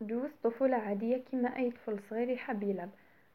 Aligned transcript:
دوزت 0.00 0.34
طفولة 0.42 0.76
عادية 0.76 1.16
كيما 1.16 1.56
أي 1.56 1.70
طفل 1.70 1.98
صغير 2.10 2.28
يحب 2.28 2.62
يلعب، 2.62 2.90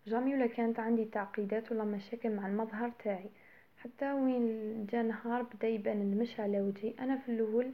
جامي 0.08 0.36
ولا 0.36 0.48
كانت 0.48 0.80
عندي 0.80 1.06
تعقيدات 1.06 1.72
ولا 1.72 1.84
مشاكل 1.84 2.30
مع 2.30 2.48
المظهر 2.48 2.92
تاعي، 3.04 3.30
حتى 3.78 4.12
وين 4.12 4.86
جا 4.92 5.02
نهار 5.02 5.42
بدأ 5.42 5.68
يبان 5.68 6.02
المش 6.02 6.40
على 6.40 6.62
وجهي. 6.62 6.94
أنا 7.00 7.18
في 7.18 7.30
اللول 7.30 7.72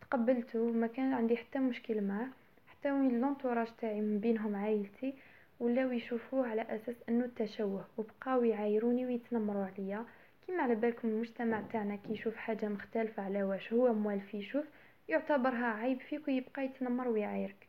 تقبلتو 0.00 0.72
مكان 0.72 1.12
عندي 1.12 1.36
حتى 1.36 1.58
مشكل 1.58 2.00
معاه. 2.00 2.28
حتى 2.68 2.92
وين 2.92 3.20
لونطوراج 3.20 3.68
تاعي 3.80 4.00
من 4.00 4.18
بينهم 4.18 4.56
عايلتي 4.56 5.14
ولاو 5.60 5.90
يشوفوه 5.90 6.46
على 6.46 6.62
أساس 6.62 6.96
أنو 7.08 7.24
التشوه 7.24 7.86
وبقاو 7.98 8.44
يعايروني 8.44 9.06
ويتنمروا 9.06 9.64
عليا. 9.64 10.04
كيما 10.46 10.62
على 10.62 10.74
بالكم 10.74 11.08
المجتمع 11.08 11.60
تاعنا 11.72 11.96
كي 11.96 12.12
يشوف 12.12 12.36
حاجة 12.36 12.68
مختلفة 12.68 13.22
على 13.22 13.42
واش 13.42 13.72
هو 13.72 13.92
موالف 13.92 14.34
يشوف 14.34 14.64
يعتبرها 15.08 15.66
عيب 15.66 16.00
فيك 16.00 16.28
ويبقى 16.28 16.64
يتنمر 16.64 17.08
ويعايرك. 17.08 17.61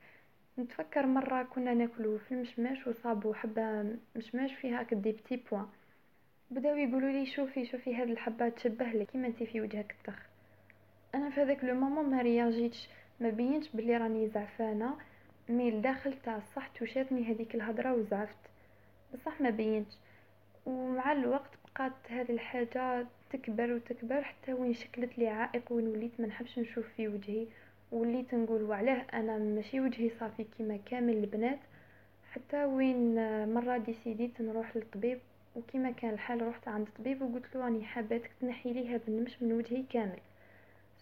نتفكر 0.60 1.06
مرة 1.06 1.44
كنا 1.44 1.74
ناكلو 1.74 2.18
في 2.18 2.32
المشماش 2.32 2.88
وصابو 2.88 3.34
حبة 3.34 3.96
مشماش 4.16 4.54
فيها 4.54 4.80
هاك 4.80 4.94
des 4.94 5.12
petits 5.12 5.44
points. 5.52 5.68
بداو 6.52 6.76
يقولوا 6.78 7.10
لي 7.12 7.26
شوفي 7.26 7.66
شوفي 7.66 7.96
هاد 7.96 8.10
الحبة 8.10 8.50
تشبه 8.50 8.86
لك 8.86 9.08
كيما 9.08 9.28
انت 9.28 9.44
في 9.44 9.62
وجهك 9.62 9.96
الـ 10.00 10.04
truc 10.04 10.20
أنا 11.16 11.30
في 11.30 11.42
هذاك 11.42 11.64
le 11.64 11.76
moment 11.76 12.06
ما 12.06 12.22
réagitش 12.22 12.90
ما 13.20 13.30
بينش 13.30 13.68
بلي 13.74 13.98
راني 13.98 14.28
زعفانة 14.30 14.96
mais 15.50 15.70
الداخل 15.70 16.14
تاع 16.26 16.38
الصح 16.38 16.68
touchاتني 16.68 17.32
هذيك 17.32 17.56
الهضرة 17.56 17.94
وزعفت. 17.94 18.38
بصح 19.14 19.42
ما 19.42 19.50
بينش 19.50 19.88
ومع 20.66 21.12
الوقت 21.12 21.52
بقات 21.66 21.94
هذه 22.10 22.32
الحاجة 22.32 23.06
تكبر 23.30 23.72
وتكبر 23.72 24.22
حتى 24.24 24.54
وين 24.54 24.74
شكلت 24.74 25.18
لي 25.18 25.28
عائق 25.28 25.72
وين 25.72 25.88
وليت 25.88 26.12
ما 26.20 26.28
نحبش 26.28 26.60
نشوف 26.60 26.86
في 26.98 27.08
وجهي. 27.08 27.48
وليت 27.94 28.34
نقول 28.36 28.64
وعلاه 28.64 29.06
أنا 29.14 29.38
ماشي 29.38 29.80
وجهي 29.80 30.10
صافي 30.20 30.44
كيما 30.58 30.78
كامل 30.86 31.18
البنات 31.18 31.60
حتى 32.32 32.66
وين 32.66 33.16
مرة 33.54 33.78
décidé 33.78 34.26
يت 34.26 34.42
نروح 34.42 34.76
للطبيب 34.76 35.20
وكيما 35.56 35.92
كان 35.92 36.14
الحال 36.14 36.48
رحت 36.48 36.68
عند 36.68 36.88
الطبيب 36.88 37.22
وقلت 37.22 37.56
له 37.56 37.64
راني 37.64 37.86
حاباتك 37.86 38.32
تنحي 38.42 38.74
لي 38.74 38.96
هذا 38.96 39.02
النمش 39.08 39.42
من 39.42 39.54
وجهي 39.54 39.84
كامل. 39.90 40.20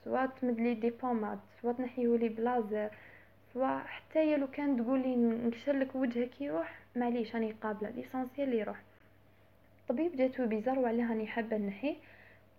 سواء 0.03 0.25
تمدلي 0.25 0.73
des 0.73 0.89
pommades 0.89 1.39
سواء 1.61 1.73
تنحيهولي 1.73 2.29
بلازر 2.29 2.89
سواء 3.53 3.79
حتى 3.79 4.37
لو 4.37 4.47
كان 4.47 4.77
تقولي 4.77 5.15
نكشرلك 5.15 5.95
وجهك 5.95 6.41
يروح 6.41 6.79
معليش 6.95 7.35
راني 7.35 7.51
قابلة 7.51 7.89
l'essentiel 7.89 8.53
يروح. 8.53 8.81
الطبيب 9.81 10.15
جاتو 10.15 10.45
bizarre 10.47 10.79
وعلاه 10.79 11.09
راني 11.09 11.27
حابة 11.27 11.57
نحيه. 11.57 11.95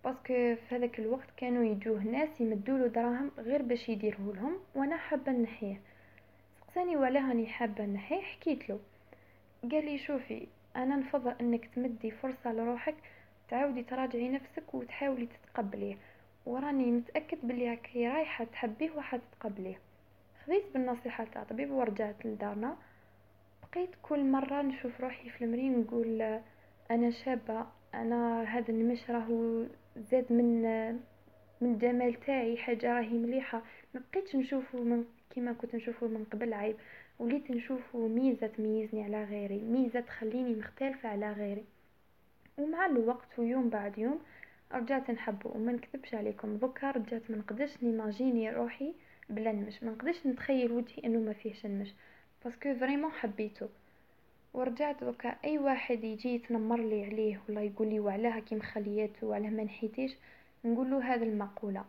باسكو 0.05 0.25
في 0.27 0.59
هذاك 0.71 0.99
الوقت 0.99 1.29
كانوا 1.37 1.65
يجوه 1.65 2.03
ناس 2.03 2.41
يمدولو 2.41 2.87
دراهم 2.87 3.31
غير 3.39 3.63
باش 3.63 3.89
يديرهولهم 3.89 4.57
وأنا 4.75 4.97
حابة 4.97 5.33
نحيه. 5.33 5.81
سقساني 6.61 6.97
وعلاه 6.97 7.29
راني 7.29 7.47
حابة 7.47 7.85
نحيه 7.85 8.21
حكيتلو 8.21 8.79
قال 9.63 9.85
لي 9.85 9.99
شوفي 9.99 10.47
أنا 10.77 10.97
نفضل 10.97 11.35
إنك 11.41 11.67
تمدي 11.75 12.11
فرصة 12.11 12.53
لروحك 12.53 12.95
تعاودي 13.49 13.83
تراجعي 13.83 14.29
نفسك 14.29 14.75
وتحاولي 14.75 15.27
تتقبليه. 15.27 15.97
وراني 16.47 16.91
متأكد 16.91 17.39
بلي 17.43 17.71
راكي 17.71 18.09
رايحة 18.09 18.45
تحبيه 18.45 18.91
وحتتقبليه. 18.91 19.79
خذيت 20.47 20.65
بالنصيحة 20.75 21.25
تاع 21.25 21.45
طبيب 21.45 21.71
ورجعت 21.71 22.27
لدارنا. 22.27 22.77
بقيت 23.63 23.91
كل 24.03 24.25
مرة 24.25 24.63
نشوف 24.63 25.01
روحي 25.01 25.31
في 25.31 25.45
المرين 25.45 25.81
نقول 25.81 26.41
أنا 26.91 27.11
شابة 27.11 27.67
أنا 27.95 28.43
هذا 28.43 28.69
النمش 28.69 29.11
راهو 29.11 29.65
زاد 29.97 30.33
من 30.33 30.63
من 31.61 31.73
الجمال 31.75 32.21
تاعي 32.21 32.57
حاجة 32.57 32.93
راهي 32.95 33.19
مليحة. 33.19 33.63
ما 33.95 34.03
بقيتش 34.13 34.37
نشوفه 34.37 34.79
من 34.79 35.05
كيما 35.31 35.53
كنت 35.53 35.75
نشوفه 35.75 36.07
من 36.07 36.25
قبل 36.25 36.55
عيب. 36.55 36.77
وليت 37.19 37.51
نشوفه 37.51 37.99
ميزة 38.09 38.47
تميزني 38.47 39.05
على 39.05 39.25
غيري 39.25 39.61
ميزة 39.61 40.01
تخليني 40.01 40.55
مختلفة 40.55 41.09
على 41.09 41.33
غيري. 41.33 41.65
ومع 42.59 42.87
الوقت 42.87 43.39
ويوم 43.39 43.69
بعد 43.69 43.99
يوم 43.99 44.19
رجعت 44.73 45.11
نحبه 45.11 45.51
وما 45.51 45.73
نكذبش 45.73 46.15
عليكم 46.15 46.57
بكا 46.57 46.91
رجعت 46.91 47.31
ما 47.31 47.37
نقدرش 47.37 47.83
نيماجيني 47.83 48.51
روحي 48.51 48.95
بلا 49.29 49.53
نمش. 49.53 49.83
ما 49.83 49.91
نقدرش 49.91 50.27
نتخيل 50.27 50.73
وجهي 50.73 51.05
إنه 51.05 51.19
ما 51.19 51.33
فيهش 51.33 51.67
نمش. 51.67 51.95
parce 52.45 52.63
que 52.64 52.75
vraiment 52.75 53.13
حبيته. 53.13 53.69
ورجعت 54.55 55.05
بكا 55.05 55.29
أي 55.45 55.59
واحد 55.59 56.05
يجي 56.05 56.35
يتنمر 56.35 56.81
لي 56.81 57.05
عليه 57.05 57.41
ولا 57.49 57.63
يقول 57.63 57.89
لي 57.89 58.01
وعلاه 58.01 58.39
كي 58.39 58.55
مخلياته 58.55 59.27
وعلاه 59.27 59.51
ما 59.51 59.65
نحيتيش 59.65 60.17
نقول 60.65 60.91
له 60.91 61.15
هذه 61.15 61.23
المقولة. 61.23 61.85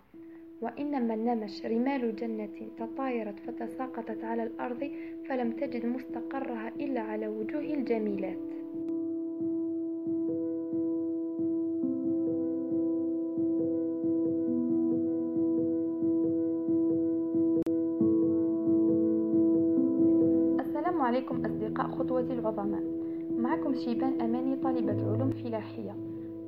وإنما 0.61 1.13
النمش 1.13 1.65
رمال 1.65 2.15
جنة 2.15 2.69
تطايرت 2.77 3.39
فتساقطت 3.39 4.23
على 4.23 4.43
الأرض 4.43 4.91
فلم 5.29 5.51
تجد 5.51 5.85
مستقرها 5.85 6.69
إلا 6.69 7.01
على 7.01 7.27
وجوه 7.27 7.61
الجميلات. 7.61 8.62
العظماء 22.43 22.83
معكم 23.31 23.75
شيبان 23.75 24.21
أماني 24.21 24.55
طالبة 24.55 25.13
علوم 25.13 25.31
فلاحية. 25.31 25.95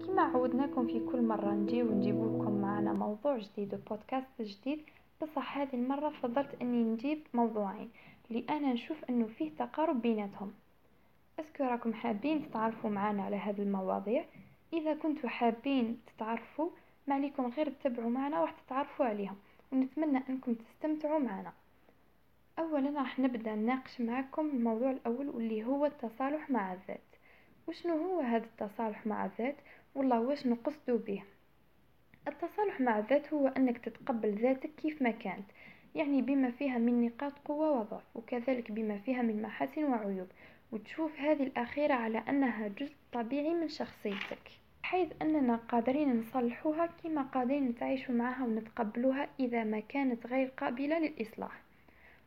كما 0.05 0.21
عودناكم 0.21 0.87
في 0.87 0.99
كل 0.99 1.21
مرة 1.21 1.51
نجي 1.51 1.83
ونجيب 1.83 2.15
لكم 2.15 2.61
معنا 2.61 2.93
موضوع 2.93 3.37
جديد 3.37 3.73
وبودكاست 3.73 4.41
جديد. 4.41 4.79
بصح 5.21 5.57
هذه 5.57 5.73
المرة 5.73 6.09
فضلت 6.09 6.61
أني 6.61 6.83
نجيب 6.83 7.19
موضوعين 7.33 7.89
لأنا 8.29 8.73
نشوف 8.73 8.97
أنه 9.09 9.25
فيه 9.25 9.49
تقارب 9.59 10.01
بيناتهم. 10.01 10.53
أسكو 11.39 11.63
راكم 11.63 11.93
حابين 11.93 12.49
تتعرفوا 12.49 12.89
معنا 12.89 13.23
على 13.23 13.35
هذه 13.35 13.61
المواضيع؟ 13.61 14.25
إذا 14.73 14.93
كنتوا 14.93 15.29
حابين 15.29 15.99
تتعرفوا 16.07 16.69
ما 17.07 17.15
عليكم 17.15 17.45
غير 17.45 17.69
تتبعوا 17.69 18.09
معنا 18.09 18.41
راح 18.41 18.51
تتعرفوا 18.51 19.05
عليهم. 19.05 19.35
ونتمنى 19.73 20.19
أنكم 20.29 20.53
تستمتعوا 20.53 21.19
معنا. 21.19 21.53
اولا 22.59 22.99
راح 22.99 23.19
نبدأ 23.19 23.55
نناقش 23.55 24.01
معكم 24.01 24.49
الموضوع 24.49 24.91
الأول 24.91 25.29
واللي 25.29 25.63
هو 25.63 25.85
التصالح 25.85 26.49
مع 26.49 26.73
الذات. 26.73 26.99
وشنو 27.67 27.97
هو 27.97 28.19
هذا 28.19 28.45
التصالح 28.45 29.07
مع 29.07 29.25
الذات؟ 29.25 29.55
والله 29.95 30.19
واش 30.19 30.47
نقصدو 30.47 30.97
به؟ 30.97 31.23
التصالح 32.27 32.81
مع 32.81 32.99
الذات 32.99 33.33
هو 33.33 33.47
أنك 33.47 33.77
تتقبل 33.77 34.35
ذاتك 34.35 34.69
كيف 34.77 35.01
ما 35.01 35.11
كانت 35.11 35.45
يعني 35.95 36.21
بما 36.21 36.51
فيها 36.51 36.77
من 36.77 37.05
نقاط 37.05 37.33
قوة 37.45 37.79
وضعف 37.79 38.03
وكذلك 38.15 38.71
بما 38.71 38.97
فيها 38.97 39.21
من 39.21 39.41
محاسن 39.41 39.83
وعيوب 39.83 40.27
وتشوف 40.71 41.19
هذه 41.19 41.43
الأخيرة 41.43 41.93
على 41.93 42.17
أنها 42.17 42.67
جزء 42.67 42.95
طبيعي 43.13 43.53
من 43.53 43.69
شخصيتك 43.69 44.51
حيث 44.83 45.07
أننا 45.21 45.55
قادرين 45.55 46.19
نصلحوها 46.19 46.89
كما 47.03 47.21
قادرين 47.21 47.67
نتعايش 47.67 48.09
معها 48.09 48.45
ونتقبلوها 48.45 49.29
إذا 49.39 49.63
ما 49.63 49.79
كانت 49.79 50.27
غير 50.27 50.47
قابلة 50.47 50.99
للإصلاح. 50.99 51.64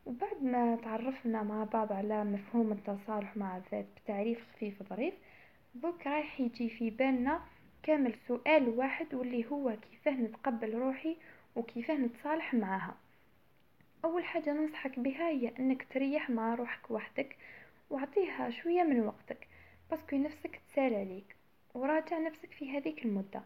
وبعد 0.08 0.42
ما 0.42 0.76
تعرفنا 0.76 1.42
مع 1.42 1.64
بعض 1.64 1.92
على 1.92 2.24
مفهوم 2.24 2.72
التصالح 2.72 3.36
مع 3.36 3.56
الذات 3.56 3.86
بتعريف 4.04 4.38
خفيف 4.52 4.82
ظريف 4.82 5.14
دوك 5.74 6.06
رايح 6.06 6.40
يجي 6.40 6.70
في 6.70 6.90
بالنا 6.90 7.40
كامل 7.82 8.14
سؤال 8.28 8.68
واحد 8.68 9.14
واللي 9.14 9.46
هو 9.50 9.76
كيفاه 9.90 10.12
نتقبل 10.12 10.74
روحي 10.74 11.16
وكيفاه 11.56 11.94
نتصالح 11.94 12.54
معها 12.54 12.96
أول 14.04 14.24
حاجة 14.24 14.52
ننصحك 14.52 14.98
بها 14.98 15.28
هي 15.28 15.52
إنك 15.58 15.86
تريح 15.92 16.30
مع 16.30 16.54
روحك 16.54 16.90
وحدك 16.90 17.36
وأعطيها 17.90 18.50
شوية 18.50 18.82
من 18.82 19.00
وقتك 19.00 19.46
باسكو 19.90 20.16
نفسك 20.16 20.60
تسال 20.68 20.94
عليك 20.94 21.36
وراجع 21.74 22.18
نفسك 22.18 22.52
في 22.52 22.78
هذيك 22.78 23.04
المدة. 23.04 23.42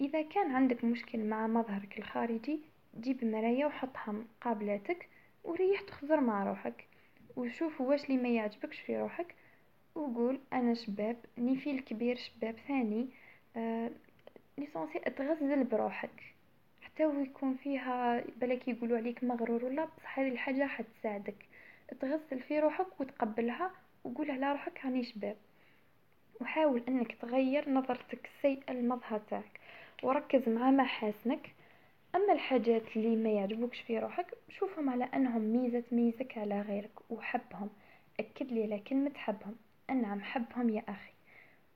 إذا 0.00 0.22
كان 0.22 0.54
عندك 0.54 0.84
مشكل 0.84 1.18
مع 1.18 1.46
مظهرك 1.46 1.98
الخارجي 1.98 2.60
جيب 3.00 3.24
مراية 3.24 3.64
وحطها 3.66 4.12
مقابلاتك 4.12 5.08
وريح 5.44 5.80
تخزر 5.80 6.20
مع 6.20 6.44
روحك 6.44 6.86
وشوف 7.36 7.80
واش 7.80 8.04
اللي 8.04 8.22
ما 8.22 8.28
يعجبكش 8.28 8.80
في 8.80 8.96
روحك 8.96 9.34
وقول 9.94 10.40
أنا 10.52 10.74
شباب 10.74 11.16
نيفي 11.38 11.70
الكبير 11.70 12.16
شباب 12.16 12.56
ثاني 12.68 13.08
آه 13.56 13.90
l'essentiel 14.58 14.98
أتغزل 14.98 15.64
بروحك. 15.64 16.34
حتى 16.82 17.06
ويكون 17.06 17.54
فيها 17.54 18.24
بلاك 18.36 18.68
يقولوا 18.68 18.96
عليك 18.96 19.24
مغرور 19.24 19.64
ولا 19.64 19.84
بصح 19.84 20.18
هذه 20.18 20.28
الحاجة 20.28 20.66
حتساعدك 20.66 21.46
تغزل 22.00 22.40
في 22.48 22.60
روحك 22.60 23.00
وتقبلها 23.00 23.70
وقول 24.04 24.30
على 24.30 24.52
روحك 24.52 24.84
راني 24.84 25.04
شباب. 25.04 25.36
وحاول 26.40 26.82
أنك 26.88 27.14
تغير 27.22 27.70
نظرتك 27.70 28.28
السيئة 28.36 28.72
للمظهر 28.72 29.20
تاعك. 29.30 29.60
وركز 30.02 30.48
مع 30.48 30.70
محاسنك 30.70 31.54
أما 32.14 32.32
الحاجات 32.32 32.82
اللي 32.96 33.16
ما 33.16 33.30
يعجبوكش 33.30 33.80
في 33.80 33.98
روحك 33.98 34.26
شوفهم 34.48 34.90
على 34.90 35.04
أنهم 35.04 35.42
ميزة 35.42 35.80
تميزك 35.80 36.38
على 36.38 36.60
غيرك 36.60 37.10
وحبهم. 37.10 37.70
أكد 38.20 38.52
لي 38.52 38.62
على 38.62 38.78
كلمه 38.78 39.12
حبهم 39.14 39.56
أنعم 39.90 40.20
حبهم 40.20 40.68
يا 40.70 40.82
أخي. 40.88 41.12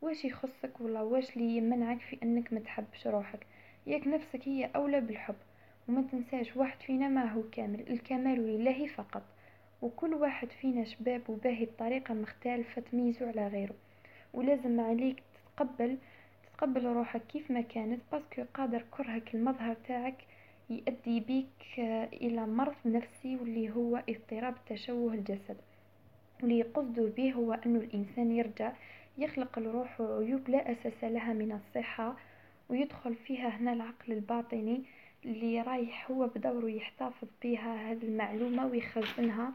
واش 0.02 0.25
يخصك 0.25 0.81
ولا 0.81 1.00
واش 1.02 1.37
اللي 1.37 1.56
يمنعك 1.56 2.00
في 2.00 2.19
أنك 2.23 2.52
ما 2.52 2.61
تحبش 2.61 3.06
روحك؟ 3.06 3.46
ياك 3.87 4.06
نفسك 4.06 4.49
هي 4.49 4.70
أولى 4.76 5.00
بالحب. 5.00 5.35
وما 5.88 6.02
تنساش 6.12 6.56
واحد 6.56 6.81
فينا 6.82 7.08
ما 7.08 7.32
هو 7.32 7.43
كامل 7.52 7.81
الكمال 7.90 8.38
لله 8.38 8.87
فقط. 8.87 9.23
وكل 9.82 10.14
واحد 10.14 10.49
فينا 10.50 10.85
شباب 10.85 11.31
وباهي 11.31 11.64
بطريقة 11.64 12.14
مختلفة 12.14 12.82
تميزو 12.82 13.26
على 13.26 13.49
غيره. 13.49 13.75
ولازم 14.35 14.81
عليك 14.81 15.23
تتقبل 15.35 15.99
تتقبل 16.59 16.87
روحك 16.87 17.27
كيف 17.27 17.51
ما 17.51 17.61
كانت؟ 17.61 18.01
باسكو 18.13 18.43
قادر 18.55 18.85
كرهك 18.91 19.35
المظهر 19.35 19.77
تاعك 19.89 20.25
يؤدي 20.71 21.21
بيك 21.21 21.79
إلى 22.13 22.47
مرض 22.47 22.75
نفسي 22.85 23.37
واللي 23.37 23.71
هو 23.71 24.03
اضطراب 24.09 24.55
تشوه 24.67 25.15
الجسد. 25.15 25.57
واللي 26.41 26.59
يقصدوا 26.59 27.09
به 27.11 27.33
هو 27.33 27.53
انه 27.53 27.79
الإنسان 27.79 28.33
يرجع 28.33 28.73
يخلق 29.19 29.59
الروح 29.59 30.01
عيوب 30.01 30.49
لا 30.49 30.73
أساس 30.73 31.05
لها 31.05 31.33
من 31.33 31.53
الصحة 31.53 32.17
ويدخل 32.69 33.15
فيها 33.15 33.49
هنا 33.49 33.73
العقل 33.73 34.13
الباطني 34.13 34.83
اللي 35.25 35.63
رايح 35.63 36.11
هو 36.11 36.27
بدوره 36.27 36.71
يحتفظ 36.71 37.29
بها 37.43 37.91
هذه 37.93 38.03
المعلومة 38.03 38.67
ويخزنها 38.67 39.53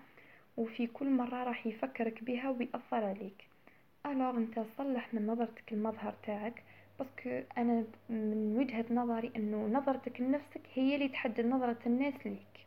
وفي 0.57 0.87
كل 0.87 1.09
مرة 1.09 1.43
راح 1.43 1.67
يفكرك 1.67 2.23
بها 2.23 2.49
ويأثر 2.49 3.03
عليك. 3.05 3.47
alors 4.05 4.37
أنت 4.37 4.59
صلح 4.77 5.13
من 5.13 5.27
نظرتك 5.27 5.73
المظهر 5.73 6.13
تاعك. 6.25 6.63
parce 6.99 7.28
que 7.28 7.45
أنا 7.57 7.83
من 8.09 8.57
وجهة 8.57 8.85
نظري 8.91 9.31
إنه 9.35 9.67
نظرتك 9.67 10.21
لنفسك 10.21 10.61
هي 10.73 10.95
اللي 10.95 11.07
تحدد 11.07 11.45
نظرة 11.45 11.77
الناس 11.85 12.13
ليك. 12.25 12.65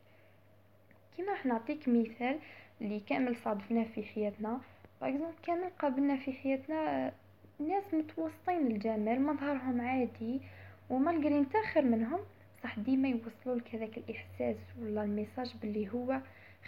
كيما 1.16 1.32
راح 1.32 1.46
نعطيك 1.46 1.88
مثال 1.88 2.38
اللي 2.80 3.00
كامل 3.00 3.36
صادفناه 3.36 3.84
في 3.84 4.02
حياتنا. 4.02 4.60
par 5.00 5.32
كامل 5.42 5.70
قابلنا 5.78 6.16
في 6.16 6.32
حياتنا 6.32 7.12
ناس 7.58 7.94
متوسطين 7.94 8.66
الجمال 8.66 9.22
مظهرهم 9.22 9.80
عادي 9.80 10.40
و 10.90 10.97
malgré 10.97 11.38
انت 11.38 11.56
خير 11.56 11.84
منهم. 11.84 12.20
صح 12.62 12.78
ديما 12.78 13.08
يوصلوا 13.08 13.56
لك 13.56 13.74
هذاك 13.74 13.98
الإحساس 13.98 14.56
ولا 14.80 15.02
ال 15.02 15.09
message 15.09 15.54
باللي 15.62 15.92
هو 15.92 16.20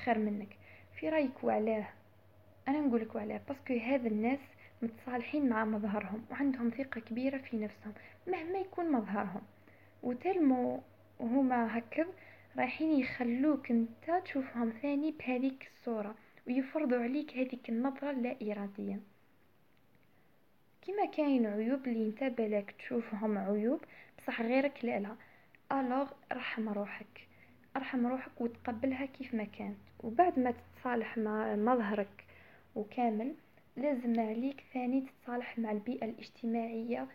خير 0.04 0.18
منك. 0.18 0.56
في 0.94 1.08
رأيك 1.08 1.44
وعلاه؟ 1.44 1.88
أنا 2.68 2.80
نقولك 2.80 3.14
وعلاه 3.14 3.40
باسكو 3.48 3.74
هذا 3.74 4.08
الناس 4.08 4.38
متصالحين 4.82 5.48
مع 5.48 5.64
مظهرهم 5.64 6.24
وعندهم 6.30 6.70
ثقة 6.70 7.00
كبيرة 7.00 7.38
في 7.38 7.56
نفسهم 7.56 7.92
مهما 8.26 8.58
يكون 8.58 8.92
مظهرهم. 8.92 9.42
وتلمو 10.02 10.80
هما 11.20 11.78
هكذا 11.78 12.06
رايحين 12.58 13.00
يخلوك 13.00 13.70
انت 13.70 14.22
تشوفهم 14.24 14.70
ثاني 14.82 15.10
بهذيك 15.10 15.70
الصورة 15.74 16.14
ويفرضوا 16.46 16.98
عليك 16.98 17.36
هذيك 17.36 17.68
النظرة 17.68 18.10
اللا 18.10 18.36
إرادية. 18.42 19.00
كما 20.86 21.06
كاين 21.06 21.46
عيوب 21.46 21.86
اللي 21.86 22.06
انت 22.06 22.24
بالك 22.24 22.74
تشوفهم 22.78 23.38
عيوب 23.38 23.80
بصح 24.18 24.42
غيرك 24.42 24.84
لا 24.84 25.00
لا. 25.00 25.16
ألوغ 25.72 26.10
رحم 26.32 26.68
روحك 26.68 27.28
ارحم 27.76 28.06
روحك 28.06 28.40
وتقبلها 28.40 29.06
كيف 29.06 29.34
ما 29.34 29.44
كانت. 29.44 29.78
وبعد 30.00 30.38
ما 30.38 30.50
تتصالح 30.50 31.18
مع 31.18 31.56
مظهرك 31.56 32.24
وكامل 32.74 33.34
لازم 33.78 34.20
عليك 34.20 34.64
ثاني 34.74 35.00
تتصالح 35.00 35.58
مع 35.58 35.72
البيئة 35.72 36.04
الاجتماعية 36.04 37.08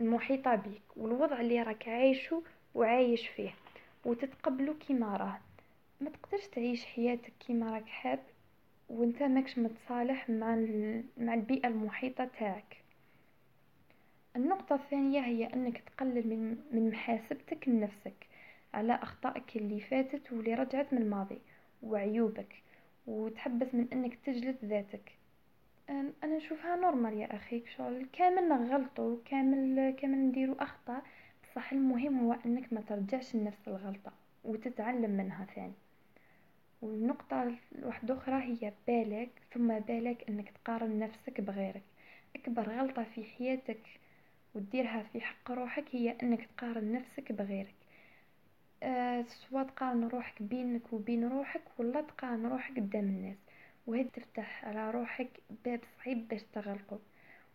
المحيطة 0.00 0.54
بك 0.54 0.96
والوضع 0.96 1.40
اللي 1.40 1.62
راك 1.62 1.88
عايشه 1.88 2.42
وعايش 2.74 3.28
فيه 3.28 3.54
وتتقبله 4.04 4.74
كيما 4.74 5.16
راه. 5.16 5.40
ما 6.00 6.10
تقدرش 6.10 6.46
تعيش 6.46 6.84
حياتك 6.84 7.32
كيما 7.46 7.70
راك 7.70 7.86
حاب 7.86 8.18
وانت 8.88 9.22
ماكش 9.22 9.58
متصالح 9.58 10.30
مع 10.30 10.56
مع 11.16 11.34
البيئة 11.34 11.68
المحيطة 11.68 12.30
تاعك. 12.38 12.76
النقطة 14.36 14.74
الثانية 14.74 15.20
هي 15.20 15.44
أنك 15.46 15.78
تقلل 15.78 16.28
من 16.28 16.56
من 16.72 16.90
محاسبتك 16.90 17.68
لنفسك 17.68 18.26
على 18.74 18.94
أخطائك 18.94 19.56
اللي 19.56 19.80
فاتت 19.80 20.32
واللي 20.32 20.54
رجعت 20.54 20.92
من 20.92 21.02
الماضي 21.02 21.38
وعيوبك 21.82 22.62
وتحبس 23.06 23.74
من 23.74 23.86
أنك 23.92 24.14
تجلد 24.14 24.56
ذاتك. 24.64 25.21
أنا 25.90 26.36
نشوفها 26.36 26.76
نورمال 26.76 27.14
يا 27.14 27.36
أخي 27.36 27.62
شغل 27.76 28.06
كامل 28.12 28.48
نغلطوا 28.48 29.16
كامل 29.24 29.90
كامل 30.00 30.18
نديروا 30.18 30.62
أخطاء. 30.62 31.02
بصح 31.44 31.72
المهم 31.72 32.18
هو 32.18 32.32
إنك 32.46 32.72
ما 32.72 32.80
ترجعش 32.80 33.36
لنفس 33.36 33.68
الغلطة 33.68 34.12
وتتعلم 34.44 35.10
منها 35.10 35.44
ثاني. 35.54 35.72
والنقطة 36.82 37.54
واحدة 37.82 38.14
أخرى 38.14 38.42
هي 38.42 38.72
بالك 38.86 39.30
ثم 39.54 39.78
بالك 39.78 40.28
أنك 40.28 40.50
تقارن 40.50 40.98
نفسك 40.98 41.40
بغيرك. 41.40 41.82
أكبر 42.36 42.68
غلطة 42.68 43.04
في 43.04 43.24
حياتك 43.24 43.80
وتديرها 44.54 45.02
في 45.02 45.20
حق 45.20 45.50
روحك 45.50 45.84
هي 45.92 46.16
أنك 46.22 46.46
تقارن 46.56 46.92
نفسك 46.92 47.32
بغيرك. 47.32 47.74
أه 48.82 49.22
سواء 49.22 49.64
تقارن 49.64 50.08
روحك 50.08 50.42
بينك 50.42 50.92
وبين 50.92 51.28
روحك 51.28 51.62
ولا 51.78 52.00
تقارن 52.00 52.46
روحك 52.46 52.76
قدام 52.76 53.04
الناس. 53.04 53.36
وهذا 53.86 54.08
تفتح 54.08 54.64
على 54.64 54.90
روحك 54.90 55.28
باب 55.64 55.80
صعيب 55.98 56.28
باش 56.28 56.42
تغلقه 56.42 56.98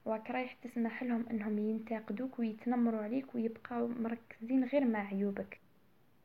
وراك 0.08 0.32
رايح 0.32 0.54
تسمح 0.54 1.04
لهم 1.04 1.26
إنهم 1.32 1.60
ينتقدوك 1.60 2.40
ويتنمروا 2.40 3.02
عليك 3.02 3.36
ويبقاو 3.36 3.88
مركزين 3.88 4.64
غير 4.64 4.86
مع 4.86 5.08
عيوبك. 5.08 5.60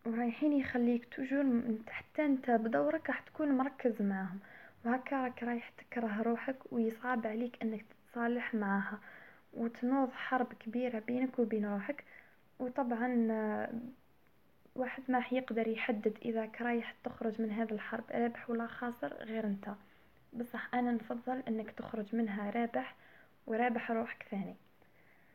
ورايحين 0.06 0.52
يخليك 0.52 1.14
توجور 1.14 1.62
حتى 1.88 2.25
أنت 2.25 2.50
بدورك 2.50 3.08
راح 3.08 3.20
تكون 3.20 3.49
مركز 3.49 4.02
معهم. 4.02 4.38
وهكا 4.84 5.22
راك 5.22 5.43
رايح 5.43 5.69
تكره 5.69 6.22
روحك 6.22 6.72
ويصعب 6.72 7.26
عليك 7.26 7.62
إنك 7.62 7.82
تتصالح 7.82 8.54
معها. 8.54 8.99
وتنوض 9.54 10.12
حرب 10.12 10.52
كبيرة 10.52 10.99
بينك 10.99 11.38
وبين 11.38 11.66
روحك. 11.66 12.04
وطبعا 12.58 13.08
واحد 14.76 15.02
ما 15.08 15.25
يقدر 15.32 15.69
يحدد 15.69 16.19
اذا 16.25 16.50
رايح 16.60 16.94
تخرج 17.04 17.43
من 17.43 17.50
هذا 17.50 17.75
الحرب 17.75 18.04
رابح 18.10 18.50
ولا 18.50 18.66
خاسر 18.66 19.14
غير 19.14 19.46
أنت. 19.46 19.69
بصح 20.32 20.75
أنا 20.75 20.93
نفضل 20.93 21.43
إنك 21.49 21.70
تخرج 21.70 22.17
منها 22.17 22.50
رابح 22.50 22.94
ورابح 23.46 23.90
روحك 23.90 24.23
ثاني. 24.31 24.55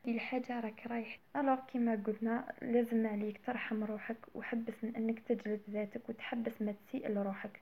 دي 0.06 0.12
الحاجة 0.12 0.60
راك 0.60 0.88
رايح. 0.88 1.20
ألوغ 1.36 1.60
كيما 1.74 2.04
قلنا 2.06 2.54
لازم 2.62 3.08
عليك 3.08 3.42
ترحم 3.46 3.84
روحك 3.84 4.18
وحبس 4.36 4.74
من 4.84 4.96
إنك 4.96 5.20
تجلد 5.20 5.62
ذاتك 5.70 6.10
وتحبس 6.10 6.62
ما 6.62 6.72
تسيء 6.72 7.10
لروحك. 7.10 7.62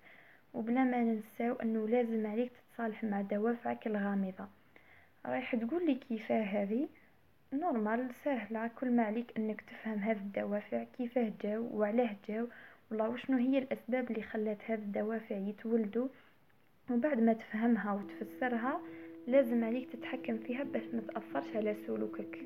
وبلا 0.53 0.83
ما 0.83 1.03
ننساو 1.03 1.55
إنه 1.55 1.87
لازم 1.87 2.27
عليك 2.27 2.51
تتصالح 2.51 3.03
مع 3.03 3.21
دوافعك 3.21 3.87
الغامضة. 3.87 4.47
رايح 5.25 5.55
تقول 5.55 5.85
لي 5.85 5.95
كيفاه 5.95 6.43
هذه؟ 6.43 6.87
نورمال 7.53 8.09
سهلة 8.25 8.67
كل 8.67 8.91
ما 8.91 9.03
عليك 9.03 9.37
إنك 9.37 9.61
تفهم 9.61 9.99
هذه 9.99 10.17
الدوافع 10.17 10.83
كيفاه 10.83 11.31
جاو 11.41 11.69
وعلاه 11.73 12.15
جاو 12.27 12.47
والله 12.91 13.09
وشنو 13.09 13.37
هي 13.37 13.57
الأسباب 13.57 14.11
اللي 14.11 14.23
خلات 14.23 14.57
هذه 14.67 14.79
الدوافع 14.79 15.35
يتولدوا؟ 15.35 16.07
وبعد 16.91 17.19
ما 17.19 17.33
تفهمها 17.33 17.93
وتفسرها 17.93 18.81
لازم 19.27 19.63
عليك 19.63 19.89
تتحكم 19.91 20.37
فيها 20.37 20.63
باش 20.63 20.83
ما 20.93 21.01
تأثرش 21.01 21.55
على 21.55 21.75
سلوكك. 21.87 22.45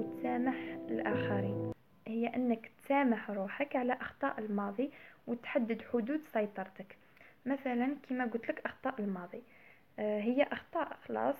وتسامح 0.00 0.54
الآخرين. 0.88 1.72
هي 2.06 2.26
أنك 2.26 2.70
تسامح 2.78 3.30
روحك 3.30 3.76
على 3.76 3.92
أخطاء 3.92 4.38
الماضي 4.38 4.90
وتحدد 5.26 5.82
حدود 5.92 6.20
سيطرتك. 6.32 6.96
مثلا 7.46 7.96
كما 8.08 8.24
قلت 8.24 8.48
لك 8.48 8.60
أخطاء 8.66 9.00
الماضي. 9.00 9.42
آه، 9.98 10.20
هي 10.20 10.42
أخطاء 10.42 10.96
خلاص 11.08 11.36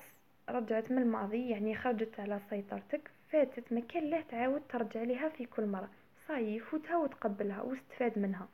رجعت 0.48 0.90
من 0.90 0.98
الماضي 0.98 1.50
يعني 1.50 1.74
خرجت 1.74 2.20
على 2.20 2.40
سيطرتك 2.50 3.10
فاتت 3.30 3.72
ما 3.72 3.80
كان 3.80 4.10
له 4.10 4.20
تعاود 4.20 4.62
ترجع 4.68 5.02
لها 5.02 5.28
في 5.28 5.44
كل 5.44 5.66
مرة. 5.66 5.88
صاي 6.28 6.60
فوتها 6.60 6.96
وتقبلها 6.96 7.62
واستفاد 7.62 8.18
منها. 8.18 8.48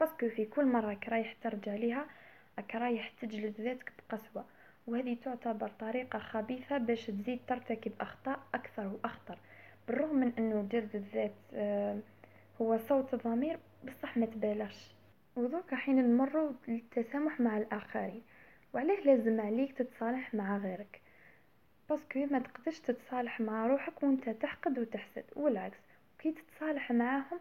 باسكو 0.00 0.28
في 0.28 0.44
كل 0.44 0.66
مرة 0.66 0.98
رايح 1.08 1.36
ترجع 1.42 1.74
لها 1.74 2.06
رايح 2.74 3.12
تجلد 3.20 3.60
ذاتك 3.60 3.92
بقسوة. 3.98 4.44
وهذه 4.86 5.16
تعتبر 5.24 5.68
طريقة 5.68 6.18
خبيثة 6.18 6.78
باش 6.78 7.06
تزيد 7.06 7.40
ترتكب 7.48 7.92
أخطاء 8.00 8.40
أكثر 8.54 8.86
وأخطر 8.86 9.38
بالرغم 9.88 10.16
من 10.16 10.32
أنه 10.38 10.68
جلد 10.72 10.96
الذات 10.96 11.34
آه، 11.54 11.98
هو 12.62 12.78
صوت 12.78 13.14
الضمير 13.14 13.58
بصح 13.84 14.16
ما 14.16 14.26
تبالغش. 14.26 14.94
وذوك 15.36 15.74
حين 15.74 15.96
نمروا 15.96 16.52
للتسامح 16.68 17.40
مع 17.40 17.58
الآخرين 17.58 18.22
وعليه 18.74 19.00
لازم 19.00 19.40
عليك 19.40 19.72
تتصالح 19.72 20.34
مع 20.34 20.58
غيرك؟ 20.58 21.00
باسكو 21.90 22.18
ما 22.18 22.38
تقدرش 22.38 22.78
تتصالح 22.80 23.40
مع 23.40 23.66
روحك 23.66 24.02
وأنت 24.02 24.28
تحقد 24.30 24.78
وتحسد 24.78 25.24
والعكس 25.36 25.78
كي 26.18 26.32
تتصالح 26.32 26.92
معاهم 26.92 27.40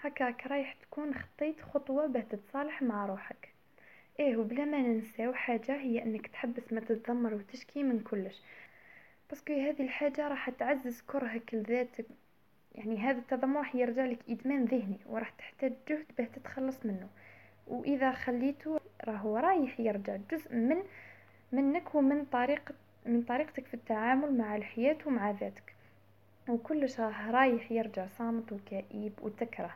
هكاك 0.00 0.46
رايح 0.46 0.72
تكون 0.72 1.14
خطيت 1.14 1.60
خطوة 1.60 2.06
باه 2.06 2.20
تتصالح 2.20 2.82
مع 2.82 3.06
روحك. 3.06 3.55
إيه 4.20 4.36
وبلا 4.36 4.64
ما 4.64 4.78
ننساو 4.78 5.32
حاجة 5.32 5.76
هي 5.76 6.02
إنك 6.02 6.26
تحبس 6.26 6.72
ما 6.72 6.80
تتذمر 6.80 7.34
وتشكي 7.34 7.82
من 7.82 8.00
كلش. 8.00 8.42
باسكو 9.30 9.52
هذه 9.52 9.82
الحاجة 9.82 10.28
راح 10.28 10.50
تعزز 10.50 11.00
كرهك 11.00 11.54
لذاتك 11.54 12.06
يعني 12.74 12.98
هذا 12.98 13.18
التذمر 13.18 13.58
راح 13.58 13.74
يرجع 13.74 14.04
لك 14.04 14.18
إدمان 14.28 14.64
ذهني 14.64 14.98
وراح 15.06 15.30
تحتاج 15.30 15.72
جهد 15.88 16.06
باه 16.18 16.24
تتخلص 16.24 16.86
منه. 16.86 17.08
وإذا 17.66 18.12
خليته 18.12 18.80
راهو 19.04 19.36
رايح 19.36 19.80
يرجع 19.80 20.16
جزء 20.30 20.54
من 20.54 20.82
منك 21.52 21.94
ومن 21.94 22.24
طريقة 22.24 22.74
من 23.06 23.22
طريقتك 23.22 23.66
في 23.66 23.74
التعامل 23.74 24.38
مع 24.38 24.56
الحياة 24.56 24.98
ومع 25.06 25.30
ذاتك. 25.30 25.74
وكل 26.48 26.86
راه 26.98 27.30
رايح 27.30 27.72
يرجع 27.72 28.06
صامت 28.06 28.52
وكئيب 28.52 29.12
وتكره. 29.22 29.74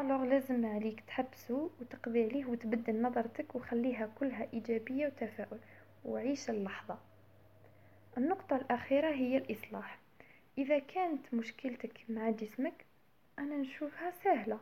alors 0.00 0.24
لازم 0.24 0.66
عليك 0.66 1.00
تحبسه 1.00 1.70
وتقضي 1.80 2.24
عليه 2.24 2.44
وتبدل 2.44 3.02
نظرتك 3.02 3.54
وخليها 3.54 4.06
كلها 4.18 4.48
إيجابية 4.52 5.06
وتفاؤل. 5.06 5.58
وعيش 6.04 6.50
اللحظة. 6.50 6.98
النقطة 8.18 8.56
الأخيرة 8.56 9.10
هي 9.10 9.36
الإصلاح. 9.36 9.98
إذا 10.58 10.78
كانت 10.78 11.34
مشكلتك 11.34 12.00
مع 12.08 12.30
جسمك 12.30 12.84
أنا 13.38 13.56
نشوفها 13.56 14.10
سهلة. 14.10 14.58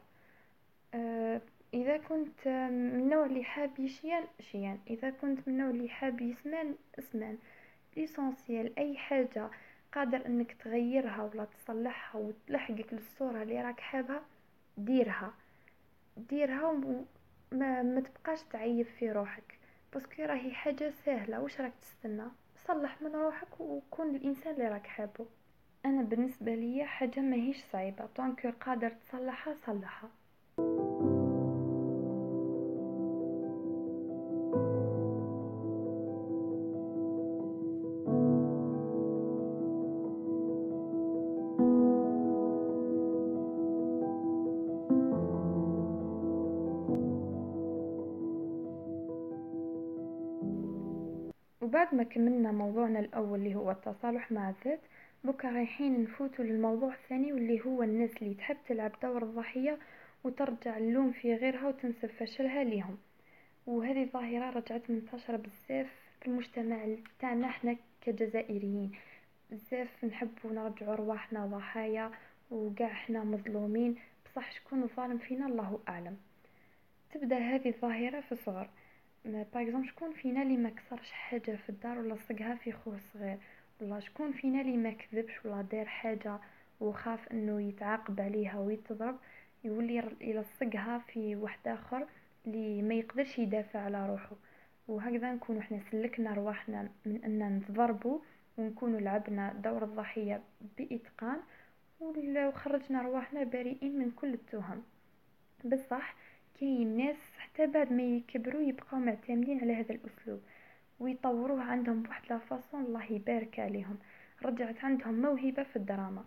أه 0.95 1.41
إذا 1.75 1.97
كنت 1.97 2.49
من 2.49 3.01
النوع 3.01 3.27
اللي 3.27 3.45
حاب 3.45 3.79
يشيان 3.79 4.25
شيان 4.41 4.79
إذا 4.91 5.11
كنت 5.11 5.49
من 5.49 5.55
النوع 5.55 5.71
اللي 5.71 5.89
حاب 5.89 6.21
يسمان 6.21 6.75
اسمان 6.99 7.39
l'essentiel 7.97 8.79
أي 8.79 8.97
حاجة 8.97 9.51
قادر 9.93 10.27
إنك 10.27 10.53
تغيرها 10.53 11.23
ولا 11.23 11.45
تصلحها 11.45 12.21
وتلحقك 12.21 12.93
للصورة 12.93 13.43
اللي 13.43 13.63
راك 13.63 13.81
حابها 13.81 14.23
ديرها. 14.77 15.35
ديرها 16.17 16.67
وما 16.67 17.83
ما 17.83 18.01
تبقاش 18.01 18.43
تعيب 18.43 18.87
في 18.87 19.13
روحك. 19.13 19.59
باسكو 19.93 20.23
راهي 20.23 20.55
حاجة 20.55 20.91
سهلة. 21.05 21.41
واش 21.41 21.61
راك 21.61 21.73
تستنى؟ 21.83 22.25
صلح 22.67 23.03
من 23.03 23.13
روحك 23.13 23.61
وكون 23.61 24.17
الإنسان 24.17 24.55
اللي 24.55 24.69
راك 24.69 24.87
حابه 24.87 25.27
أنا 25.85 26.03
بالنسبة 26.03 26.55
ليا 26.55 26.87
حاجة 26.87 27.21
ماهيش 27.21 27.65
صعيبة. 27.73 28.07
طونك 28.17 28.47
قادر 28.47 28.91
تصلحها 28.91 29.55
صلحها. 29.55 30.11
وبعد 51.77 51.95
ما 51.95 52.03
كملنا 52.03 52.53
موضوعنا 52.53 53.01
الأول 53.01 53.39
اللي 53.39 53.55
هو 53.55 53.71
التصالح 53.71 54.33
مع 54.33 54.51
الذات 54.51 54.81
بكا 55.25 55.51
رايحين 55.51 56.03
نفوتوا 56.03 56.45
للموضوع 56.45 56.95
الثاني 56.95 57.33
واللي 57.33 57.65
هو 57.67 57.83
الناس 57.83 58.11
اللي 58.23 58.35
تحب 58.35 58.57
تلعب 58.69 58.93
دور 59.03 59.23
الضحية 59.23 59.79
وترجع 60.25 60.77
اللوم 60.77 61.13
في 61.13 61.35
غيرها 61.35 61.69
وتنسب 61.69 62.07
فشلها 62.09 62.65
ليهم. 62.65 62.99
وهذه 63.67 64.09
ظاهرة 64.13 64.51
رجعت 64.51 64.91
منتشرة 64.91 65.37
بزاف 65.37 65.87
في 66.21 66.27
المجتمع 66.27 66.87
تاعنا 67.21 67.47
إحنا 67.47 67.77
كجزائريين. 68.01 68.93
بزاف 69.51 70.05
نحبوا 70.05 70.53
نرجعوا 70.53 70.95
رواحنا 70.95 71.47
ضحايا 71.47 72.11
وقاع 72.51 72.87
إحنا 72.93 73.25
مظلومين. 73.25 73.97
بصح 74.27 74.53
شكون 74.53 74.83
الظالم 74.83 75.19
فينا؟ 75.19 75.47
الله 75.47 75.79
أعلم. 75.89 76.17
تبدأ 77.15 77.39
هذه 77.39 77.69
الظاهرة 77.69 78.21
في 78.21 78.33
الصغر. 78.33 78.69
باغ 79.27 79.83
شكون 79.85 80.13
فينا 80.13 80.43
اللي 80.43 80.57
ما 80.57 80.71
كسرش 80.71 81.13
حاجة 81.13 81.57
في 81.57 81.69
الدار 81.69 81.99
ولا 81.99 82.17
صقها 82.29 82.55
في 82.55 82.73
خوه 82.73 82.99
صغير؟ 82.99 83.39
ولا 83.81 84.01
شكون 84.01 84.33
فينا 84.33 84.61
اللي 84.61 84.77
ما 84.77 84.91
كذبش 84.91 85.45
ولا 85.45 85.63
دار 85.63 85.87
حاجة 85.87 86.39
وخاف 86.81 87.29
إنه 87.33 87.63
يتعاقب 87.63 88.21
عليها 88.21 88.59
ويتضرب 88.59 89.17
يولي 89.65 90.17
يلصقها 90.21 90.99
في 90.99 91.37
واحد 91.37 91.69
آخر 91.69 92.07
اللي 92.47 92.83
ما 92.83 92.95
يقدرش 92.95 93.39
يدافع 93.39 93.81
على 93.81 94.07
روحه؟ 94.11 94.37
وهكذا 94.89 95.33
نكون 95.35 95.59
إحنا 95.59 95.81
سلكنا 95.91 96.35
رواحنا 96.35 96.89
من 97.07 97.25
إن 97.25 97.59
نتضربوا 97.59 98.19
ونكون 98.59 98.97
لعبنا 98.97 99.53
دور 99.53 99.85
الضحية 99.85 100.43
بإتقان 100.79 101.41
وخرجنا 102.01 103.03
رواحنا 103.03 103.45
بريئين 103.45 103.99
من 103.99 104.11
كل 104.11 104.35
التهم. 104.35 104.83
بصح 105.65 106.15
كاين 106.61 106.97
ناس 106.97 107.17
حتى 107.57 107.67
بعد 107.67 107.93
ما 107.93 108.03
يكبروا 108.03 108.63
يبقاو 108.63 109.01
معتمدين 109.01 109.61
على 109.61 109.75
هذا 109.75 109.95
الأسلوب 109.95 110.41
ويطوروه 111.01 111.63
عندهم 111.63 112.03
بواحد 112.03 112.23
لافاصون 112.31 112.85
الله 112.85 113.13
يبارك 113.13 113.61
عليهم. 113.61 113.99
رجعت 114.45 114.85
عندهم 114.85 115.23
موهبة 115.23 115.63
في 115.63 115.77
الدراما. 115.77 116.25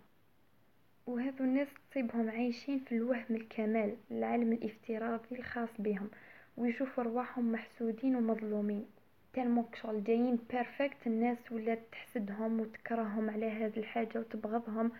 وهذو 1.06 1.44
الناس 1.44 1.68
تصيبهم 1.90 2.30
عايشين 2.30 2.78
في 2.78 2.94
الوهم 2.94 3.24
الكمال 3.30 3.96
العالم 4.10 4.52
الافتراضي 4.52 5.38
الخاص 5.38 5.68
بهم 5.78 6.10
ويشوفوا 6.56 7.04
رواحهم 7.04 7.52
محسودين 7.52 8.16
ومظلومين. 8.16 8.86
تالمو 9.32 9.64
شغل 9.82 10.04
جايين 10.04 10.38
بيرفكت 10.50 11.06
الناس 11.06 11.52
ولات 11.52 11.80
تحسدهم 11.92 12.60
وتكرههم 12.60 13.30
على 13.30 13.50
هذه 13.50 13.78
الحاجة 13.78 14.18
وتبغضهم 14.18 14.92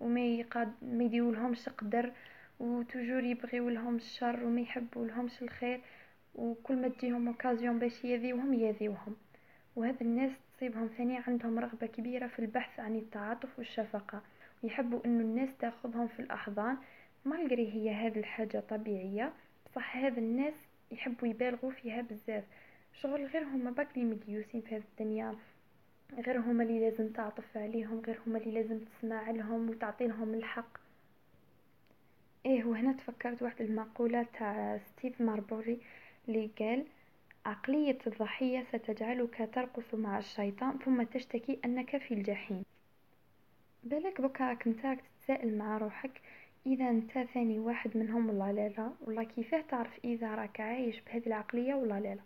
وما 0.00 0.20
يقاد 0.20 0.72
ما 0.82 1.04
يديولهمش 1.04 1.68
قدر. 1.68 2.12
و 2.62 2.69
toujours 2.69 3.24
يبغيو 3.24 3.68
لهم 3.68 3.96
الشر 3.96 4.44
وما 4.44 4.60
يحبوا 4.60 5.06
لهمش 5.06 5.42
الخير 5.42 5.80
وكل 6.34 6.76
ما 6.76 6.88
تجيهم 6.88 7.28
occasion 7.28 7.78
باش 7.78 8.04
يذيوهم 8.04 8.54
يذيوهم 8.54 9.16
وهذا 9.76 10.00
الناس 10.00 10.32
تصيبهم 10.56 10.86
ثاني 10.86 11.18
عندهم 11.18 11.58
رغبة 11.58 11.86
كبيرة 11.86 12.26
في 12.26 12.38
البحث 12.38 12.80
عن 12.80 12.96
التعاطف 12.96 13.58
والشفقة. 13.58 14.22
ويحبوا 14.62 15.00
إنه 15.04 15.20
الناس 15.20 15.48
تأخذهم 15.58 16.08
في 16.08 16.20
الأحضان. 16.20 16.76
malgré 17.24 17.72
هي 17.72 17.90
هذه 17.90 18.18
الحاجة 18.18 18.60
طبيعية. 18.70 19.32
بصح 19.66 19.96
هذا 19.96 20.18
الناس 20.18 20.54
يحبوا 20.90 21.28
يبالغوا 21.28 21.70
فيها 21.70 22.02
بزاف. 22.02 22.44
شغل 22.92 23.26
غير 23.26 23.42
هما 23.44 23.70
باك 23.70 23.88
اللي 23.96 24.04
مديوسين 24.14 24.60
في 24.60 24.76
هذه 24.76 24.82
الدنيا. 24.92 25.34
غير 26.26 26.40
هما 26.40 26.62
اللي 26.62 26.80
لازم 26.80 27.08
تعطف 27.08 27.56
عليهم 27.56 28.00
غير 28.06 28.18
هما 28.26 28.38
اللي 28.38 28.54
لازم 28.54 28.78
تسمع 28.78 29.30
لهم 29.30 29.70
وتعطي 29.70 30.06
لهم 30.06 30.34
الحق. 30.34 30.81
إيه 32.46 32.64
وهنا 32.64 32.92
تفكرت 32.92 33.42
واحد 33.42 33.60
المقولة 33.60 34.26
تاع 34.38 34.78
ستيف 34.78 35.20
ماربوري 35.20 35.78
اللي 36.28 36.50
قال 36.58 36.84
عقلية 37.46 37.98
الضحية 38.06 38.64
ستجعلك 38.72 39.50
ترقص 39.54 39.94
مع 39.94 40.18
الشيطان 40.18 40.78
ثم 40.78 41.02
تشتكي 41.02 41.58
أنك 41.64 41.96
في 41.96 42.14
الجحيم. 42.14 42.62
بالك 43.84 44.20
بكا 44.20 44.48
راك 44.48 44.68
نتا 44.68 44.94
تتسائل 44.94 45.58
مع 45.58 45.78
روحك 45.78 46.20
إذا 46.66 46.90
أنت 46.90 47.12
ثاني 47.12 47.58
واحد 47.58 47.96
منهم 47.96 48.30
ولا 48.30 48.52
لا؟ 48.52 48.68
لا. 48.68 48.92
ولا 49.00 49.22
كيفاه 49.22 49.60
تعرف 49.60 49.98
إذا 50.04 50.34
راك 50.34 50.60
عايش 50.60 51.00
بهذه 51.00 51.26
العقلية 51.26 51.74
ولا 51.74 52.00
لا؟ 52.00 52.14
لا. 52.14 52.22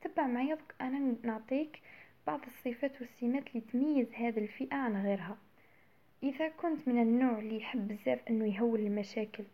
تبع 0.00 0.26
معايا 0.26 0.58
أنا 0.80 1.14
نعطيك 1.22 1.80
بعض 2.26 2.40
الصفات 2.46 3.00
والسمات 3.00 3.46
اللي 3.48 3.60
تميز 3.72 4.12
هذه 4.14 4.38
الفئة 4.38 4.76
عن 4.76 5.06
غيرها. 5.06 5.36
إذا 6.22 6.48
كنت 6.48 6.88
من 6.88 7.02
النوع 7.02 7.38
اللي 7.38 7.56
يحب 7.56 7.88
بزاف 7.88 8.20
أنه 8.30 8.54
يهول 8.56 8.80
المشاكل 8.80 9.44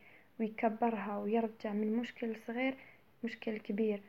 ويكبرها 0.40 1.18
ويرجع 1.18 1.73
من 1.73 1.96
مشكل 1.96 2.37
صغير 2.46 2.75
مشكل 3.25 3.58
كبير. 3.58 4.00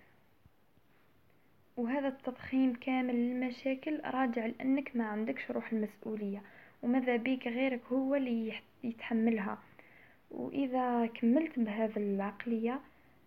وهذا 1.77 2.07
التضخيم 2.07 2.73
كامل 2.73 3.15
للمشاكل 3.15 4.01
راجع 4.05 4.45
لأنك 4.45 4.95
ما 4.95 5.05
عندكش 5.05 5.51
روح 5.51 5.71
المسؤولية 5.73 6.41
وماذا 6.83 7.15
بيك 7.15 7.47
غيرك 7.47 7.81
هو 7.91 8.15
اللي 8.15 8.53
يتحملها. 8.83 9.57
وإذا 10.31 11.05
كملت 11.05 11.59
بهذا 11.59 11.97
العقلية 11.97 12.79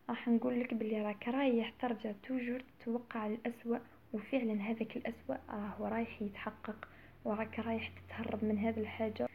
راح 0.08 0.28
نقول 0.28 0.60
لك 0.60 0.74
بلي 0.74 1.02
راك 1.02 1.28
رايح 1.28 1.70
ترجع 1.80 2.12
toujours 2.28 2.62
تتوقع 2.80 3.26
الأسوأ 3.26 3.78
وفعلا 4.12 4.62
هذاك 4.62 4.96
الأسوأ 4.96 5.36
راهو 5.48 5.86
رايح 5.86 6.22
يتحقق. 6.22 6.88
وراك 7.24 7.58
رايح 7.58 7.88
تتهرب 7.88 8.44
من 8.44 8.58
هذه 8.58 8.80
الحاجة. 8.80 9.28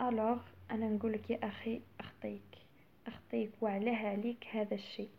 alors 0.00 0.38
أنا 0.70 0.88
نقولك 0.88 1.30
يا 1.30 1.38
أخي 1.42 1.80
أخطيك. 2.00 2.42
أخطيك 3.06 3.50
وعلاه 3.60 4.08
عليك 4.08 4.46
هذا 4.52 4.74
الشيء. 4.74 5.10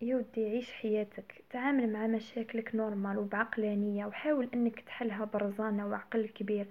يا 0.00 0.16
ودي 0.16 0.46
عيش 0.46 0.72
حياتك. 0.72 1.44
تعامل 1.50 1.92
مع 1.92 2.06
مشاكلك 2.06 2.74
normal 2.74 3.18
وبعقلانية 3.18 4.06
وحاول 4.06 4.48
إنك 4.54 4.80
تحلها 4.80 5.24
برزانة 5.24 5.86
وعقل 5.86 6.28
كبير. 6.28 6.66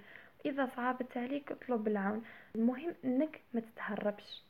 إذا 0.45 0.69
صعبت 0.75 1.17
عليك 1.17 1.51
اطلب 1.51 1.87
العون. 1.87 2.23
المهم 2.55 2.95
إنك 3.05 3.41
ما 3.53 3.61
تتهربش. 3.61 4.43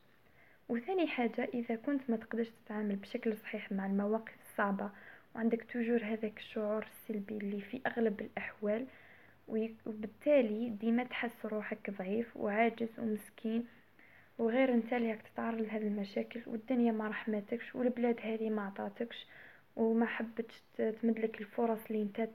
وثاني 0.69 1.07
حاجة 1.07 1.49
إذا 1.53 1.75
كنت 1.75 2.09
ما 2.09 2.17
تقدرش 2.17 2.49
تتعامل 2.49 2.95
بشكل 2.95 3.37
صحيح 3.37 3.71
مع 3.71 3.85
المواقف 3.85 4.35
الصعبة 4.41 4.89
وعندك 5.35 5.63
توجور 5.63 6.03
هذاك 6.03 6.37
الشعور 6.37 6.83
السلبي 6.83 7.37
اللي 7.37 7.61
في 7.61 7.81
أغلب 7.87 8.21
الأحوال 8.21 8.87
وبالتالي 9.47 10.69
ديما 10.69 11.03
تحس 11.03 11.45
روحك 11.45 11.89
ضعيف 11.89 12.37
وعاجز 12.37 12.99
ومسكين 12.99 13.65
وغير 14.37 14.73
انت 14.73 14.93
اللي 14.93 15.15
تتعرض 15.33 15.61
لهذه 15.61 15.87
المشاكل 15.87 16.41
والدنيا 16.47 16.91
ما 16.91 17.07
رحمتكش 17.07 17.75
والبلاد 17.75 18.19
هذه 18.21 18.49
ما 18.49 18.61
عطاتكش 18.65 19.27
وما 19.75 20.05
حبتش 20.05 20.61
تمدلك 20.77 21.41
الفرص 21.41 21.79
اللي 21.89 22.01
انت 22.01 22.29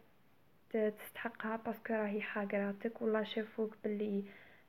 تستحقها 0.72 1.56
parce 1.56 1.80
que 1.80 1.94
راهي 1.94 2.20
حاقراتك 2.20 3.02
ولا 3.02 3.24
شافوك 3.24 3.76
باللي 3.84 4.24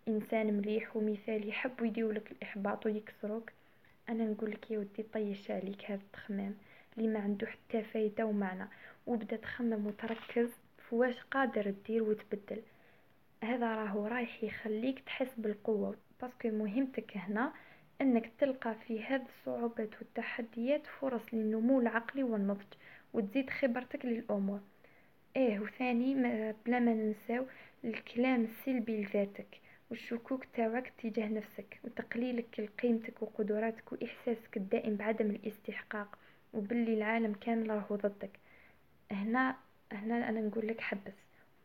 إنسان 0.08 0.53
مليح 0.53 0.96
ومثالي 0.98 1.48
يحبوا 1.48 1.88
يديولك 1.88 2.31
الإحباط 2.31 2.86
ويكسروك. 2.86 3.51
أنا 4.10 4.24
نقولك 4.25 4.72
يا 4.72 4.79
ودي 4.79 5.03
طيش 5.03 5.51
عليك 5.51 5.86
هذا 5.86 6.01
التخمام 6.01 6.55
اللي 6.98 7.08
ما 7.10 7.19
عنده 7.19 7.48
حتى 7.48 7.84
فايدة 7.84 8.25
ومعنى 8.25 8.67
وبدا 9.08 9.36
تخمم 9.36 9.88
وتركز. 9.88 10.50
فواش 10.89 11.15
قادر 11.31 11.72
تدير 11.72 12.03
وتبدل. 12.03 12.62
هذا 13.43 13.75
راهو 13.75 14.08
رايح 14.08 14.43
يخليك 14.43 15.00
تحس 15.00 15.29
بالقوة 15.38 15.96
parce 16.21 16.39
que 16.39 16.49
مهمتك 16.50 17.17
هنا 17.17 17.53
إنك 18.01 18.31
تلقى 18.39 18.75
في 18.88 19.03
هذه 19.03 19.25
الصعوبات 19.39 19.89
والتحديات 20.00 20.88
فرص 20.88 21.22
للنمو 21.34 21.79
العقلي 21.79 22.24
والنضج 22.24 22.74
وتزيد 23.13 23.50
خبرتك 23.50 24.05
للأمور. 24.05 24.60
إيه 25.36 25.60
وثاني 25.60 26.15
بلا 26.65 26.79
ما 26.79 26.93
ننساو 26.93 27.46
الكلام 27.86 28.43
السلبي 28.43 29.03
لذاتك 29.03 29.60
والشكوك 29.89 30.46
تاعك 30.46 30.93
تجاه 31.03 31.27
نفسك 31.27 31.79
وتقليلك 31.84 32.60
لقيمتك 32.60 33.22
وقدراتك 33.22 33.91
وإحساسك 33.91 34.58
الدائم 34.58 34.96
بعدم 34.96 35.29
الاستحقاق 35.29 36.17
وباللي 36.53 36.93
العالم 36.93 37.34
كامل 37.34 37.69
راهو 37.69 37.96
ضدك. 37.96 38.39
هنا 39.12 39.55
هنا 39.91 40.29
أنا 40.29 40.41
نقول 40.41 40.67
لك 40.67 40.81
حبس 40.81 41.13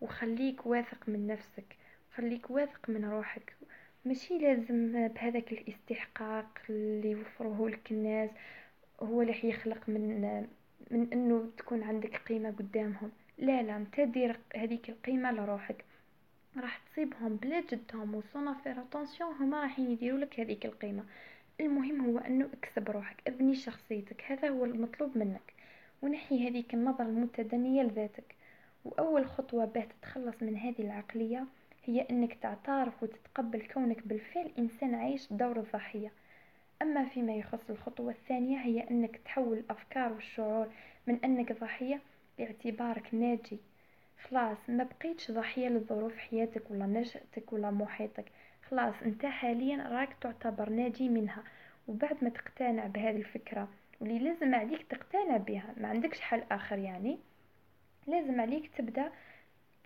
وخليك 0.01 0.67
واثق 0.67 1.09
من 1.09 1.27
نفسك 1.27 1.77
خليك 2.17 2.51
واثق 2.51 2.91
من 2.91 3.05
روحك. 3.05 3.57
ماشي 4.05 4.39
لازم 4.39 5.09
بهذاك 5.09 5.53
الاستحقاق 5.53 6.59
اللي 6.71 7.11
يوفروه 7.11 7.71
لك 7.71 7.93
الناس 7.93 8.31
هو 9.01 9.23
اللي 9.23 9.49
يخلق 9.49 9.89
من 9.89 10.47
من 10.91 11.13
إنه 11.13 11.51
تكون 11.59 11.83
عندك 11.83 12.17
قيمة 12.17 12.51
قدامهم. 12.51 13.13
لا 13.39 13.63
لا 13.63 13.77
أنت 13.77 14.01
دير 14.01 14.41
هذيك 14.57 14.89
القيمة 14.89 15.33
لروحك. 15.33 15.85
راح 16.57 16.79
تصيبهم 16.79 17.37
بلا 17.37 17.61
جدهم 17.61 18.15
و 18.15 18.23
sans 18.23 18.55
faire 18.55 18.81
attention 18.81 19.33
هما 19.35 19.63
راح 19.63 19.79
يديروا 19.79 20.19
لك 20.19 20.41
هذيك 20.41 20.67
القيمة. 20.67 21.05
المهم 21.61 22.01
هو 22.07 22.19
إنه 22.19 22.49
اكسب 22.53 22.91
روحك 22.91 23.17
ابني 23.27 23.55
شخصيتك 23.55 24.23
هذا 24.27 24.49
هو 24.49 24.65
المطلوب 24.65 25.19
منك. 25.19 25.53
ونحي 26.05 26.49
هذيك 26.49 26.75
النظرة 26.75 27.05
المتدنية 27.05 27.83
لذاتك. 27.83 28.35
وأول 28.85 29.27
خطوة 29.27 29.65
باه 29.65 29.85
تتخلص 29.85 30.43
من 30.43 30.57
هذه 30.57 30.83
العقلية 30.83 31.45
هي 31.85 32.01
أنك 32.01 32.35
تعترف 32.35 33.03
وتتقبل 33.03 33.63
كونك 33.75 34.07
بالفعل 34.07 34.51
إنسان 34.59 34.95
عايش 34.95 35.33
دور 35.33 35.59
الضحية 35.59 36.13
أما 36.83 37.05
فيما 37.05 37.35
يخص 37.35 37.71
الخطوة 37.71 38.13
الثانية 38.13 38.59
هي 38.59 38.81
أنك 38.91 39.21
تحول 39.25 39.59
الأفكار 39.59 40.13
والشعور 40.13 40.69
من 41.07 41.19
أنك 41.25 41.53
ضحية 41.61 42.01
لاعتبارك 42.39 43.15
ناجي. 43.15 43.59
خلاص 44.25 44.59
ما 44.69 44.85
بقيتش 44.85 45.31
ضحية 45.31 45.69
لظروف 45.69 46.17
حياتك 46.17 46.71
ولا 46.71 46.87
نشأتك 46.87 47.53
ولا 47.53 47.71
محيطك. 47.71 48.25
خلاص 48.71 48.95
أنت 49.03 49.27
حاليا 49.27 49.89
راك 49.89 50.17
تعتبر 50.21 50.71
ناجي 50.71 51.09
منها. 51.09 51.43
وبعد 51.89 52.17
ما 52.23 52.29
تقتنع 52.29 52.87
بهذه 52.87 53.17
الفكرة 53.17 53.69
واللي 54.01 54.19
لازم 54.19 54.55
عليك 54.55 54.83
تقتنع 54.83 55.37
بها. 55.37 55.75
ما 55.77 55.89
عندكش 55.89 56.21
حل 56.21 56.43
آخر 56.51 56.79
يعني. 56.79 57.19
لازم 58.07 58.41
عليك 58.41 58.71
تبدأ 58.79 59.11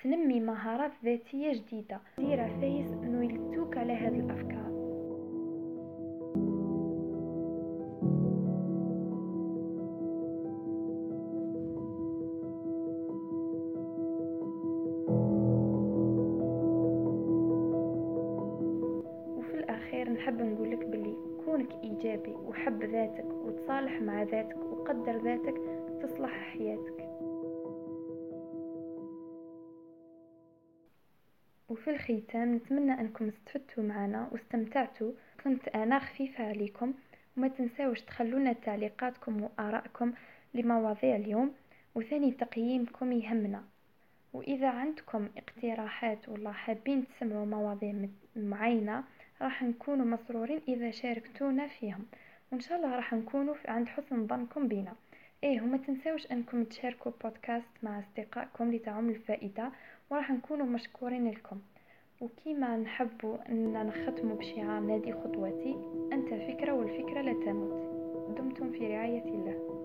تنمي 0.02 0.40
مهارات 0.40 0.92
ذاتية 1.04 1.52
جديدة. 1.52 2.00
دير 2.18 2.48
فايز 2.60 2.92
إنه 2.92 3.24
يلتوك 3.24 3.76
على 3.78 3.92
هذه 3.92 4.20
الأفكار. 4.20 4.68
نحب 20.28 20.42
نقولك 20.42 20.87
بلي 20.87 21.16
كونك 21.44 21.72
إيجابي 21.85 22.30
وحب 22.30 22.83
ذاتك 22.83 23.38
وتصالح 23.68 24.02
مع 24.02 24.22
ذاتك 24.22 24.57
وقدر 24.57 25.16
ذاتك 25.16 25.54
تصلح 26.02 26.31
حياتك. 26.31 27.09
وفي 31.68 31.90
الختام 31.90 32.54
نتمنى 32.54 33.00
أنكم 33.00 33.28
استفدتوا 33.28 33.85
معنا 33.85 34.28
واستمتعتوا. 34.33 35.12
كنت 35.44 35.68
أنا 35.68 35.98
خفيفة 35.98 36.48
عليكم 36.48 36.94
وما 37.37 37.48
تنساوش 37.48 38.00
تخلونا 38.00 38.52
تعليقاتكم 38.52 39.42
وآرائكم 39.42 40.12
لمواضيع 40.54 41.16
اليوم 41.16 41.54
وثاني 41.94 42.33
تقييمكم 42.33 43.12
يهمنا. 43.12 43.64
وإذا 44.33 44.68
عندكم 44.68 45.28
اقتراحات 45.37 46.28
ولا 46.28 46.52
حابين 46.52 47.04
تسمعوا 47.07 47.46
مواضيع 47.46 48.09
معينة 48.37 49.04
راح 49.42 49.62
نكونوا 49.62 50.07
مسرورين 50.07 50.61
إذا 50.68 50.90
شاركتونا 50.90 51.66
فيهم. 51.66 52.07
وإن 52.52 52.61
شاء 52.61 52.78
الله 52.78 52.96
راح 52.96 53.14
نكونوا 53.14 53.54
عند 53.68 53.88
حسن 53.88 54.26
ظنكم 54.26 54.68
بنا 54.68 54.92
إيه 55.44 55.62
وما 55.62 55.76
تنساوش 55.76 56.26
إنكم 56.32 56.64
تشاركوا 56.64 57.12
بودكاست 57.24 57.66
مع 57.82 57.98
أصدقائكم 58.00 58.72
لتعم 58.74 59.08
الفائدة 59.11 59.72
وراح 60.11 60.30
نكونوا 60.30 60.66
مشكورين 60.66 61.30
لكم. 61.30 61.61
وكيما 62.20 62.76
نحبوا 62.76 63.37
إن 63.48 63.87
نختموا 63.87 64.37
بشعار 64.37 64.80
نادي 64.80 65.12
خطوتي 65.12 65.76
أنت 66.12 66.28
فكرة 66.28 66.72
والفكرة 66.72 67.20
لا 67.20 67.32
تموت. 67.32 67.88
دمتم 68.38 68.70
في 68.72 68.87
رعاية 68.96 69.24
الله. 69.24 69.77